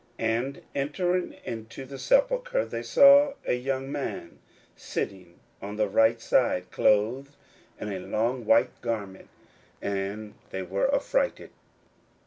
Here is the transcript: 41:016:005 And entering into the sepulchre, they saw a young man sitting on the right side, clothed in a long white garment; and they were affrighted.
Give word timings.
41:016:005 0.17 0.29
And 0.33 0.61
entering 0.73 1.35
into 1.45 1.85
the 1.85 1.99
sepulchre, 1.99 2.65
they 2.65 2.81
saw 2.81 3.33
a 3.45 3.53
young 3.53 3.91
man 3.91 4.39
sitting 4.75 5.39
on 5.61 5.75
the 5.75 5.87
right 5.87 6.19
side, 6.19 6.71
clothed 6.71 7.35
in 7.79 7.93
a 7.93 7.99
long 7.99 8.43
white 8.43 8.81
garment; 8.81 9.29
and 9.79 10.33
they 10.49 10.63
were 10.63 10.91
affrighted. 10.91 11.51